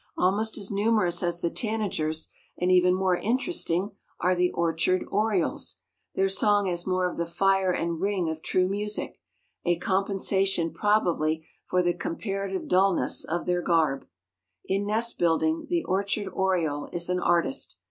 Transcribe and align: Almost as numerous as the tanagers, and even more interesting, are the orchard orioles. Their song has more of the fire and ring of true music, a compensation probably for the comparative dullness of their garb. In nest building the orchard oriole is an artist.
Almost 0.17 0.57
as 0.57 0.71
numerous 0.71 1.21
as 1.21 1.41
the 1.41 1.51
tanagers, 1.51 2.27
and 2.57 2.71
even 2.71 2.95
more 2.95 3.17
interesting, 3.17 3.91
are 4.19 4.33
the 4.33 4.49
orchard 4.51 5.05
orioles. 5.11 5.75
Their 6.15 6.27
song 6.27 6.65
has 6.65 6.87
more 6.87 7.07
of 7.07 7.17
the 7.17 7.27
fire 7.27 7.71
and 7.71 8.01
ring 8.01 8.27
of 8.27 8.41
true 8.41 8.67
music, 8.67 9.19
a 9.63 9.77
compensation 9.77 10.73
probably 10.73 11.45
for 11.67 11.83
the 11.83 11.93
comparative 11.93 12.67
dullness 12.67 13.23
of 13.23 13.45
their 13.45 13.61
garb. 13.61 14.07
In 14.65 14.87
nest 14.87 15.19
building 15.19 15.67
the 15.69 15.83
orchard 15.83 16.27
oriole 16.29 16.89
is 16.91 17.07
an 17.07 17.19
artist. 17.19 17.75